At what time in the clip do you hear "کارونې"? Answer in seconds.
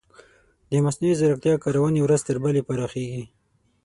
1.63-1.99